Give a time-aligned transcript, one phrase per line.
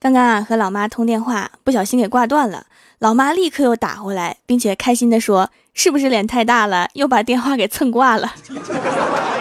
[0.00, 2.66] 刚刚啊和老妈通电话，不小心给挂断了，
[3.00, 8.32] 老妈立刻又打回来，并且开心地说：“是不是脸太大了，又把电话给蹭挂了？”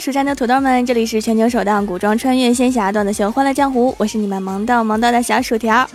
[0.00, 5.86] 蜀山的土豆们，这里是全球首档古装穿越仙侠段子秀《欢乐江湖》，我是你们萌到萌到的小薯条。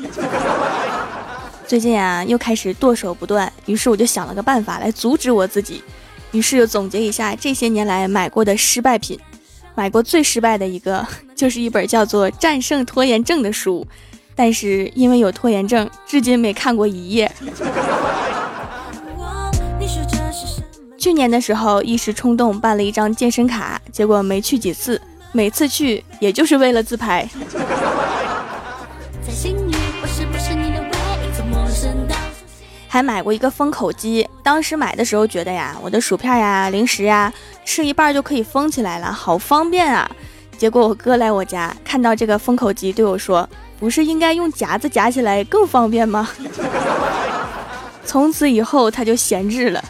[1.65, 5.81] 最近啊，又开始剁手不断，于是我就想了个办法来阻止我自己，
[6.33, 9.19] 于是又总结一下这些年来买过的失败品。
[9.73, 11.03] 买过最失败的一个，
[11.35, 13.85] 就是一本叫做《战胜拖延症》的书，
[14.35, 17.31] 但是因为有拖延症，至今没看过一页。
[21.05, 24.99] 去年的时候，一时冲动办了一张健身卡，结果没去几次，
[25.33, 27.29] 每次去也就是为了自拍。
[32.87, 37.31] 还买过一个封口机，当时买的时候觉得呀，我的薯片呀、零食呀，
[37.63, 40.09] 吃一半就可以封起来了，好方便啊。
[40.57, 43.47] 结果我哥来我家，看到这个封口机，对我说
[43.79, 46.27] ：“不是应该用夹子夹起来更方便吗？”
[48.03, 49.83] 从此以后，他就闲置了。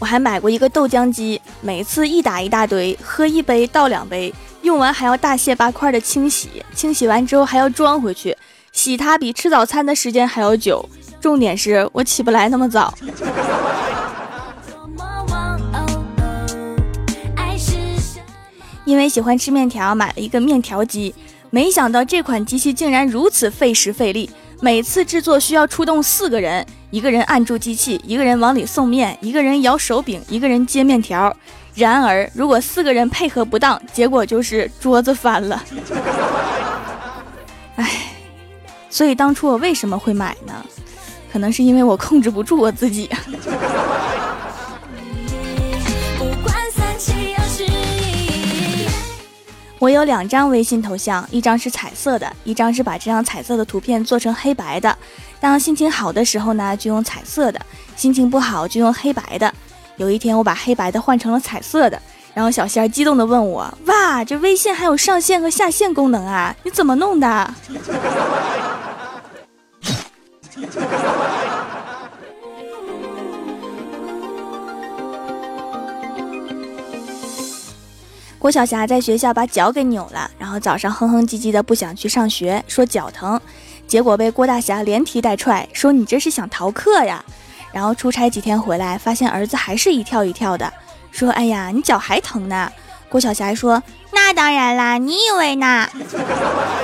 [0.00, 8.34] 我还买过一个豆浆机，每次一打一大堆，喝一杯倒两杯，用完还要大卸八块的清洗，清洗完之后还要装回去，
[8.72, 10.88] 洗它比吃早餐的时间还要久。
[11.20, 12.94] 重点是我起不来那么早。
[18.86, 21.14] 因为喜欢吃面条，买了一个面条机，
[21.50, 24.30] 没想到这款机器竟然如此费时费力，
[24.62, 26.66] 每次制作需要出动四个人。
[26.90, 31.34] 一个人按住机器，一个人往里送面，一个人摇手柄，一个人接面条。
[31.74, 35.62] 然而，如果四个人配合不当，结果就是桌子翻了。
[37.76, 37.88] 唉，
[38.90, 40.64] 所以当初我为什么会买呢？
[41.32, 43.08] 可能是因为我控制不住我自己。
[49.80, 54.94] 我有两张微信头像，一张是彩色的，一张是把这张彩色的图片做成黑白的。
[55.40, 57.58] 当心情好的时候呢，就用彩色的；
[57.96, 59.50] 心情不好就用黑白的。
[59.96, 61.98] 有一天，我把黑白的换成了彩色的，
[62.34, 66.54] 然后小仙儿激动地问我：“哇，这微信还有上线和下线功能啊？
[66.62, 67.54] 你怎么弄的？”
[78.40, 83.38] 郭晓霞在学校把脚给扭了，然后早上哼哼唧唧的不想去上学，说脚疼，
[83.86, 87.22] 结果被郭大侠连踢带踹，说你这是想逃课呀。
[87.70, 90.72] 然后出差几天回来，发现儿子还是一跳一跳的，
[91.12, 92.72] 说哎呀，你脚还疼呢。
[93.10, 95.86] 郭晓霞说那当然啦，你以为呢？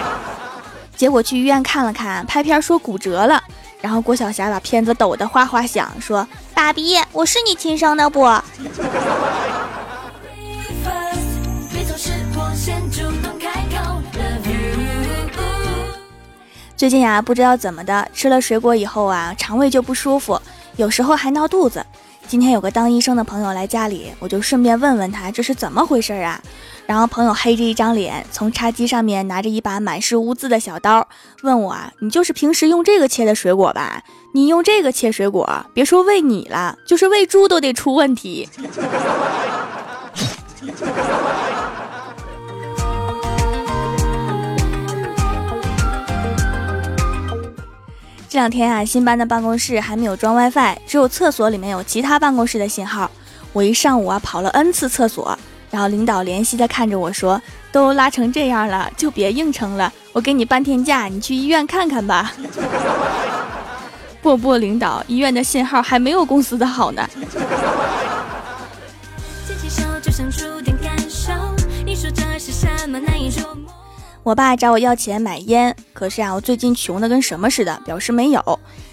[0.95, 3.43] 结果去医院看了看，拍片说骨折了。
[3.81, 8.21] 然后郭晓霞把片子抖得哗哗响，说爸比，我是你亲生的不？
[16.77, 20.41] 最近呀，不知道怎么的，吃了水果以后啊，肠胃就不舒服，
[20.77, 21.85] 有时候还闹肚子。
[22.29, 26.41] 今天有个当医生的朋友来家里，我就顺便问问他这是怎么回事啊。
[26.87, 31.07] 然后朋友黑着一张脸，从茶几上面拿着一把满是污渍的小刀，
[31.43, 34.03] 问我啊：“你就是平时用这个切的水果吧？
[34.33, 38.49] 你用这个切水果，别说喂你了，就是喂猪都得出问题。”
[48.37, 53.11] 这两天啊，新搬的办公室还没有装 WiFi，只有厕所里面有其他办公室的信号。
[53.55, 55.39] 我一上午啊跑了 N 次厕所，
[55.71, 57.41] 然后领导怜惜的看着我说
[57.73, 62.31] ：“都拉成这样了，就别硬撑了，我给你半天假，你去医院看看吧。
[64.21, 67.09] ”不不，领导，医院的信号还没有公司的好呢。
[74.27, 78.43] 我爸找我要钱买烟，可是啊，我最近穷的跟什么似的，表示没有。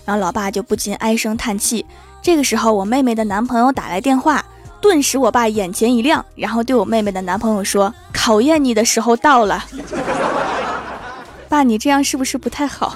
[0.06, 1.84] 然后老爸就不禁唉声叹气。
[2.22, 4.46] 这个时候，我妹妹的男朋友打来电话，
[4.80, 9.66] 顿时我爸眼前一亮，然后对我妹妹的男朋友说：“考验你的时候到了。
[11.50, 12.96] ”爸，你这样是不是不太好？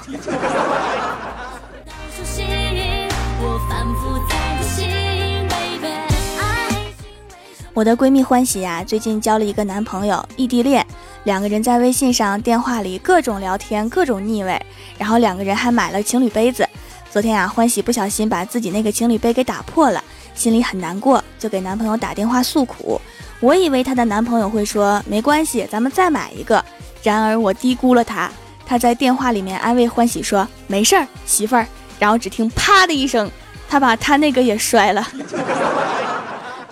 [7.74, 10.86] 我的闺蜜欢喜呀，最近交了一个男朋友，异地恋。
[11.28, 14.58] 两个人在微信上、电话里各种聊天，各种腻味，
[14.96, 16.66] 然后两个人还买了情侣杯子。
[17.10, 20.02] 昨天啊，欢喜不小心把自己那个情侣杯给打破了，
[20.34, 22.98] 心里很难过，就给男朋友打电话诉苦。
[23.40, 26.64] 我以为她的男朋友会说没关系，咱们再买一个。
[27.02, 28.30] 然而我低估了他，
[28.64, 31.66] 他在电话里面安慰欢喜说没事儿，媳妇儿。
[31.98, 33.30] 然后只听啪的一声，
[33.68, 35.06] 他把他那个也摔了。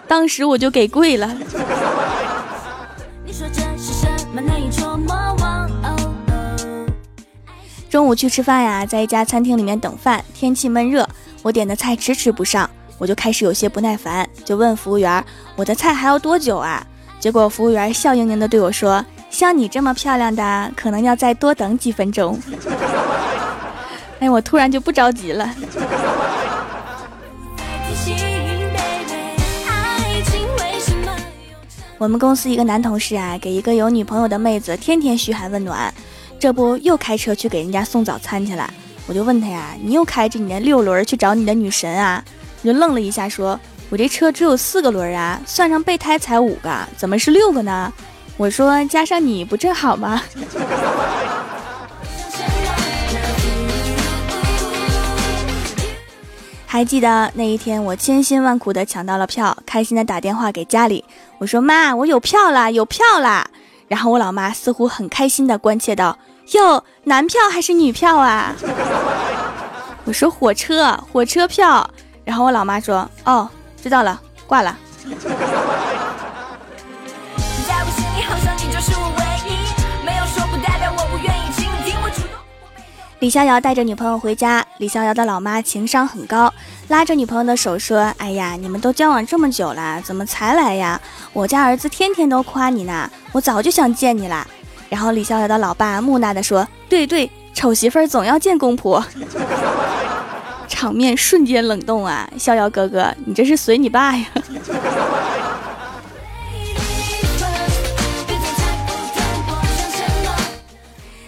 [0.08, 1.36] 当时我就给跪了。
[7.88, 11.08] 中午去吃饭呀，在一家餐厅里面等饭，天气闷热，
[11.42, 12.68] 我点的菜迟迟不上，
[12.98, 15.24] 我就开始有些不耐烦，就问服务员
[15.54, 16.84] ：“我的菜还要多久啊？”
[17.20, 22.38] 结果服务员笑盈盈的对我说：“像你这么漂亮的，可能要再多等几分钟。
[24.20, 25.48] ”哎，我突然就不着急了。
[31.98, 35.92] 我们公司一个男同事啊，给一个有女朋友的妹子天天嘘寒问暖。
[36.38, 38.68] 这不又开车去给人家送早餐去了？
[39.08, 42.22] 我就问他呀，你又开着你的六轮去找你的女神啊？
[42.64, 47.92] 就愣了一下，说：“我这车只有四个轮啊，算上备胎才五个，怎么是六个呢？”
[48.36, 50.20] 我说：“加上你不正好吗？”
[56.66, 61.04] 还记得那一天，我千辛万苦的抢到了票，开心的打电话给家里，
[61.38, 63.48] 我说：“妈，我有票啦，有票啦！”
[63.88, 66.18] 然后我老妈似乎很开心的关切道
[66.54, 68.54] ：“哟，男票还是女票啊？”
[70.04, 71.88] 我说：“火车，火车票。”
[72.24, 73.48] 然后我老妈说：“哦，
[73.82, 74.76] 知道了，挂了。”
[83.20, 86.52] 李逍遥带着女朋友回家，李逍遥的老妈情商很高，
[86.88, 91.00] 拉着女朋友的手说：“哎呀，你们都交往这么久了，怎么才来呀？
[91.32, 94.46] 我家儿子天天都夸你呢，我早就想见你了。”
[94.88, 99.04] 然后李逍遥的老爸木讷地说：“对对，丑媳妇儿总要见公婆。
[100.68, 102.28] ”场面瞬间冷冻啊！
[102.38, 104.26] 逍遥哥哥，你这是随你爸呀？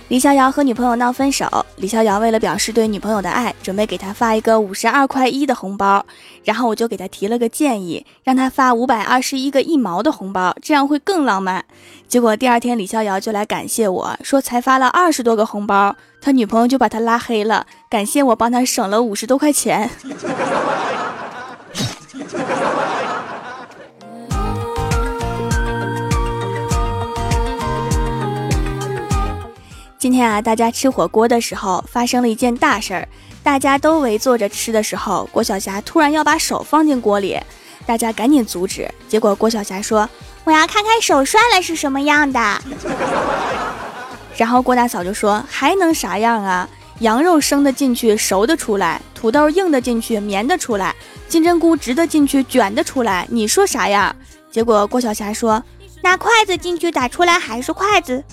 [0.09, 6.07] 李逍遥和女朋友闹分手，李逍遥为了表示对女朋友的爱，准备给她发一个五十二块一的红包，
[6.45, 11.63] 然后我就给他提了个建议，让他发五百二十一个一毛的红包，这样会更浪漫。
[12.09, 19.91] 结果第二天李逍遥就来感谢我说，才发了二十多个红包，他女朋友就把他拉黑了，感谢我帮他省了五十多块钱。
[29.99, 33.09] 今天啊，大家吃火锅的时候发生了一件大事儿，
[33.43, 37.37] 大家都围坐着吃的时候，郭晓霞突然要把手放进锅里，
[37.85, 38.89] 大家赶紧阻止。
[39.09, 40.09] 结果郭晓霞说
[40.45, 42.63] ：“我要看看手摔了是什么样的。
[44.39, 46.69] ”然后郭大嫂就说：“还能啥样啊？
[47.01, 50.93] 羊肉生的进去，熟的出来；土豆硬的进去，绵的出来；
[51.29, 53.27] 金针菇直的进去，卷的出来。
[53.31, 54.15] 你说啥样？”
[54.53, 55.61] 结果郭晓霞说
[56.03, 58.23] ：“拿筷子进去打出来还是筷子。”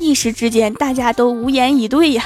[0.00, 2.24] 一时之间，大家都无言以对呀。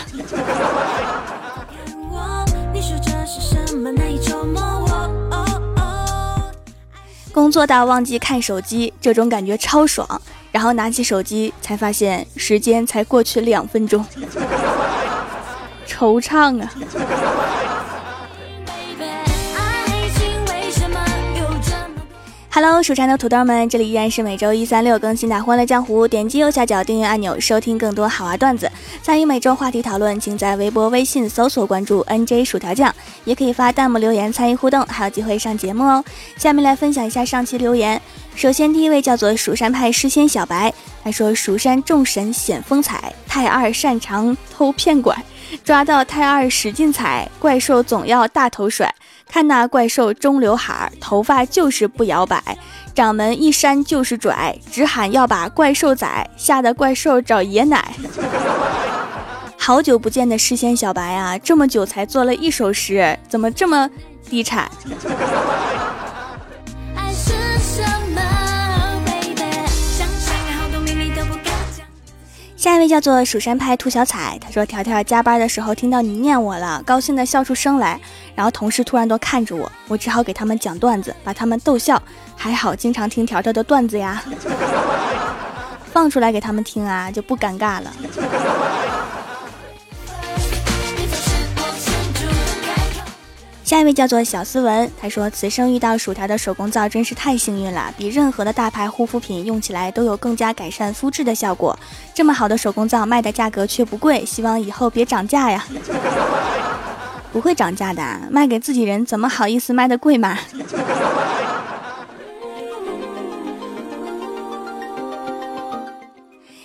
[7.32, 10.08] 工作到忘记看手机，这种感觉超爽。
[10.52, 14.06] 然后拿起手机，才发现时间才过去两分钟，
[15.84, 16.72] 惆怅啊。
[22.56, 26.05] Hello，蜀山的土豆们，这里依然是每周一、三、六更新的《欢乐江湖》。
[26.08, 28.70] 点击右下角订阅按钮，收听更多好玩段子。
[29.02, 32.94] 参与每周话题讨论，请在微博、微信搜索关注 “nj 薯条酱”，
[33.26, 36.05] 也可以发弹幕留言参与互动，还有机会上节目哦。
[36.36, 38.00] 下面来分享一下上期留言。
[38.36, 45.12] 首先，第一位叫做蜀山派诗仙小白，他说：“蜀山众神显风采，太二擅长偷骗拐，
[45.64, 48.94] 抓到太二使劲踩，怪兽总要大头甩。”
[49.34, 52.41] 看那怪兽中刘海，头发就是不摇摆，
[52.94, 57.94] 掌门一扇就是拽，只喊要把怪兽宰，吓得怪兽找爷奶。
[59.58, 63.91] 好久不见的诗仙小白啊，这么久才做了一首诗，怎么这么
[64.31, 64.70] 低产？
[72.56, 78.00] 下一位叫做蜀山派兔小彩，他说：“条条加班的时候听到你念我了，高兴的笑出声来。
[78.34, 82.00] 然后同事突然都看着我，我只好给他们讲段子，把他们逗笑。
[82.36, 84.22] 还好经常听条条的段子呀，
[85.93, 87.93] 放出来给他们听啊，就不尴尬了。”
[93.64, 101.76] 下一位叫做小斯文，他说：“此生遇到薯条的手工皂真是太幸运了，比任何的大牌护肤品用起来都有更加改善肤质的效果。
[102.12, 105.64] 这么好的手工皂卖的价格却不贵，希望以后别涨价呀。”
[107.34, 108.00] 不会涨价的，
[108.31, 110.38] 卖给自己人怎么好意思卖的贵嘛？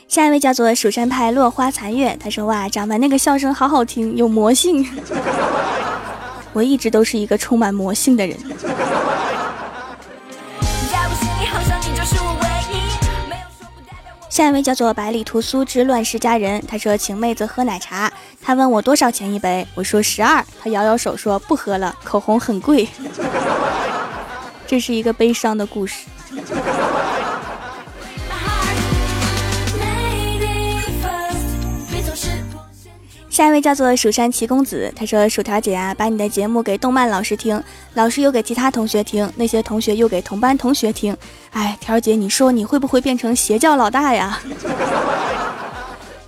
[0.07, 4.87] 下一位叫做蜀山派落花残月，他说哇，掌门那个笑声好好听，有魔性。
[6.53, 8.37] 我一直都是一个充满魔性的人。
[14.29, 18.09] 下一位叫做百里屠苏之乱世佳人，他说请妹子喝奶茶，
[18.49, 22.89] 他问我多少钱一杯，我说十二，他摇摇手说不喝了，口红很贵。
[24.65, 26.07] 这是一个悲伤的故事。
[33.29, 37.63] 下一位叫做蜀山奇公子，他说：“薯条姐啊，把你的节目给动漫老师听，
[37.93, 41.15] 老师又给其他同学听，那些同学又给同班同学听。
[41.51, 44.39] 哎，条姐，你说你会不会变成邪教老大呀？”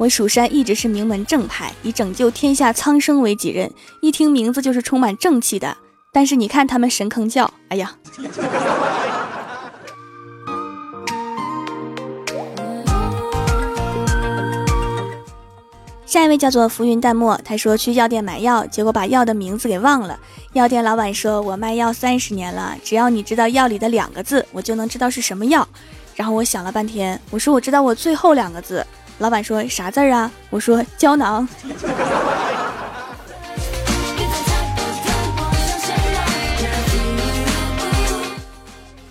[0.02, 5.78] 我蜀山一直是名门正派，以拯救天下苍生为己任，一听名字就是充满正气的。
[6.12, 7.96] 但是你看他们神坑教，哎呀。
[16.08, 20.20] 下一位叫做浮云淡漠，他说去药店买药，结果把药的名字给忘了。
[20.54, 25.68] 药店老板说：“我卖药三十年了，只要你知道药里的两个字，我就能知道是什么药。”
[26.18, 28.84] 然后我想了半天，我说：“我知道我最后两个字。”
[29.20, 31.48] 老板说：“啥字儿啊？”我说：“胶囊。”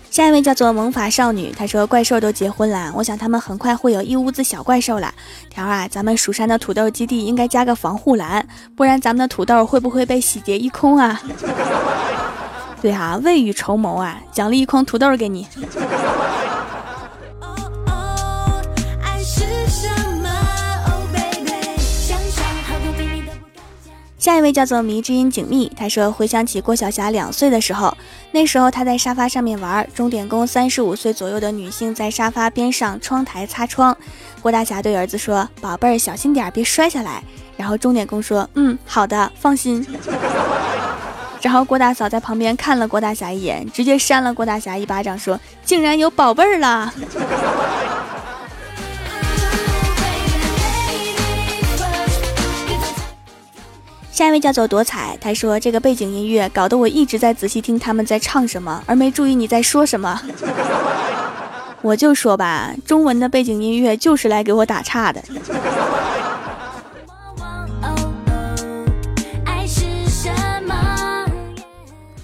[0.09, 5.13] 下一位叫做萌法少女，她说怪兽都结婚了，我想他们很快会有一屋子小怪兽了。
[5.49, 11.21] 条啊，咱们蜀山的土豆基地应该加个防护栏，不然咱们的土豆会不会被洗劫一空啊？
[12.81, 15.47] 对哈，未雨绸缪啊，奖励一筐土豆给你。
[24.21, 27.97] 下一位叫做迷之音景密，他说回想起郭晓霞两岁的时候，
[28.29, 33.97] 那时候他在沙发上面玩，钟点工三十五岁左右的女性在沙发边上窗台擦窗，
[34.39, 37.23] 郭大侠对儿子说：“宝贝儿，小心点，别摔下来。”
[37.57, 39.83] 然后钟点工说：“嗯，好的，放心。”
[41.41, 46.93] 然后郭大嫂在旁边看了郭大侠一眼，直接扇了郭大侠一巴掌，说：“竟然有宝贝儿了！”
[54.11, 60.21] 下一位叫做朵彩，他说这个背景音乐搞得我一直在仔细听他们在唱什么，而没注意你在说什么。
[61.81, 65.23] 我就说吧，中文的背景音乐就是来给我打岔的。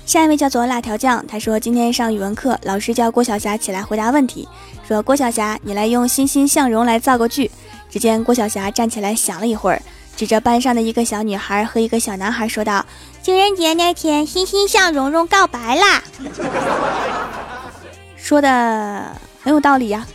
[0.06, 4.48] 下一位叫做辣条酱，他说今天上语文课，老师叫郭晓霞起来回答问题，
[4.88, 7.50] 说郭晓霞，你来用欣欣向荣来造个句。
[7.90, 9.82] 只见郭晓霞站起来想了一会儿。
[10.18, 12.84] 指着班上的一个小女孩和一个小男孩说道
[13.22, 16.04] ：“情人节那天，欣欣向蓉蓉告白啦。
[18.18, 20.08] ”说的很有道理呀。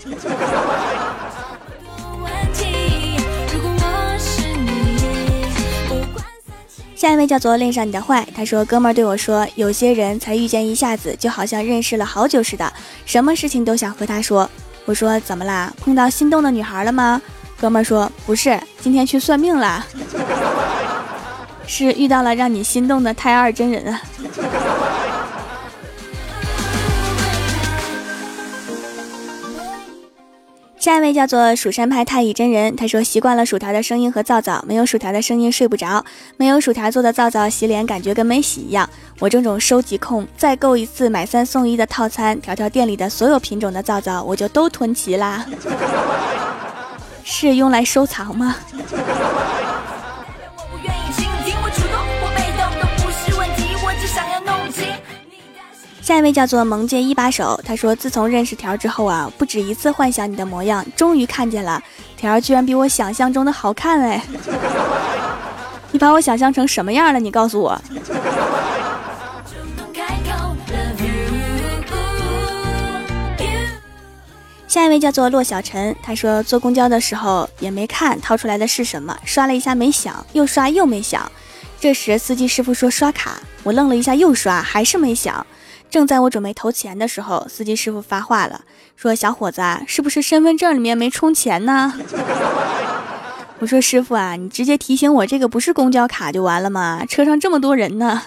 [6.96, 12.72] 下一位叫做恋上你的坏，他说：“哥们儿对我说，有些人才遇见一下子，就好像认识了好久似的，
[13.06, 14.50] 什么事情都想和他说。”
[14.84, 15.72] 我说：“怎么啦？
[15.80, 17.22] 碰到心动的女孩了吗？”
[17.62, 19.86] 哥们说不是，今天去算命了，
[21.64, 24.02] 是遇到了让你心动的太二真人啊。
[30.76, 36.04] 下一位叫做蜀山派太乙真人，他说习惯了薯条的声音和皂皂，没有薯条的声音睡不着，
[36.36, 38.90] 没有薯条做的皂皂洗脸感觉跟没洗一样。
[39.20, 45.46] 我这种收集控，再购一次买三送一的套餐，条条店里的所有品种的皂皂我就都囤齐啦。
[47.24, 48.56] 是用来收藏吗？
[56.00, 61.80] 下一位叫做萌界一把手，他说自从认识条之后啊，不止一次幻想你的模样，终于看见了，
[62.16, 64.20] 条居然比我想象中的好看哎！
[65.92, 67.20] 你把我想象成什么样了？
[67.20, 67.80] 你告诉我。
[74.72, 81.30] 下一位叫做骆小晨，他说坐公交的时候也没看掏出来的是什么，刷了一下没响，又刷又没响。
[81.78, 85.46] 这时司机师傅说刷卡，我愣了一下又刷还是没响。
[85.90, 88.62] 正在我准备投钱的时候，司机师傅发话了，
[88.96, 91.92] 说小伙子，是不是身份证里面没充钱呢？
[93.60, 97.04] 我说师傅啊，你直接提醒我这个不是公交卡就完了吗？
[97.06, 98.22] 车上这么多人呢。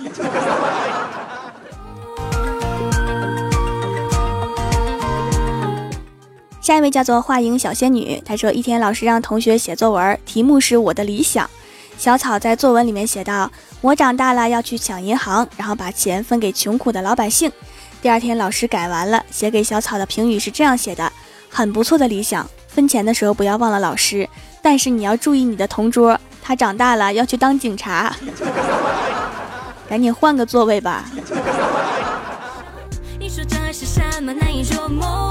[6.65, 11.47] 下一位叫做画影小仙女，她说一天老师让同学写作文，题目是我的理想。
[11.95, 17.51] 小草在作文里面写道：“我长大了要去抢银行，然后把钱分给穷苦的老百姓。”
[18.01, 21.13] 第二天老师改完了，写给小草的评语是这样写的
[21.51, 24.27] ：“很不错的理想，分钱的时候不要忘了老师，
[24.63, 28.15] 但是你要注意你的同桌，他长大了要去当警察，
[29.87, 31.05] 赶紧换个座位吧。
[33.21, 35.24] ”你说这是什么难以捉摸？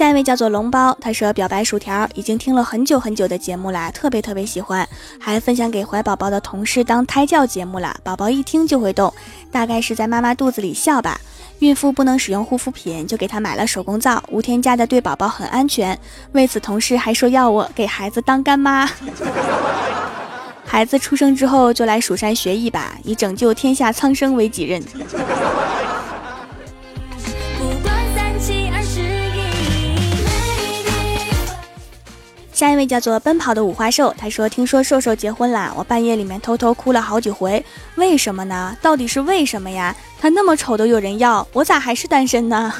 [0.00, 4.88] 下一位叫做龙包，他说表白薯条已经听了很久很久的节目啦，特别特别喜欢，
[5.18, 7.94] 还分享给怀宝宝的同事当胎教节目了。
[8.02, 9.12] 宝宝一听就会动，
[9.52, 11.20] 大概是在妈妈肚子里笑吧。
[11.58, 15.98] 孕妇不能使用护肤品，就给他买了手工皂，无添加的，对宝宝很安全。
[16.32, 18.88] 为此，同事还说要我给孩子当干妈。
[20.64, 24.82] 孩子出生之后就来蜀山学艺吧，以拯救天下苍生为己任。
[32.60, 37.64] 下一位叫做奔跑的五花兽，他说：“听说瘦瘦结婚啦，我半夜里面偷偷哭了好几回，
[37.94, 38.76] 为什么呢？
[38.82, 39.96] 到底是为什么呀？
[40.20, 42.70] 他那么丑都有人要，我咋还是单身呢？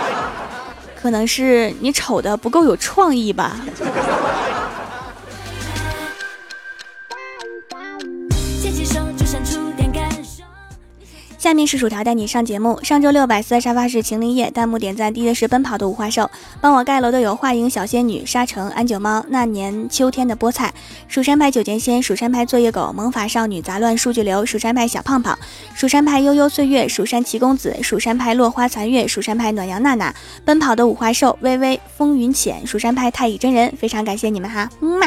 [0.96, 3.58] 可能是你丑的不够有创意吧。”
[11.44, 12.80] 下面是薯条带你上节目。
[12.82, 16.30] 上周六百四沙发是晴林叶，弹幕点赞低的是奔跑的五花兽。
[16.58, 20.72] 帮我盖楼的有画影小仙女、沙城、安九猫、那年秋天的菠菜、
[21.06, 25.38] 蜀山派九剑仙、蜀山派作业狗、萌法少女、杂乱数据流、蜀山派小胖胖、
[25.74, 30.14] 蜀山派悠悠岁月、蜀山奇公子、蜀山派落花残月、蜀山派暖阳娜娜、
[30.46, 33.70] 奔跑的五花兽、微微风云浅、蜀山派太乙真人。
[33.78, 35.06] 非常感谢你们哈，嗯嘛。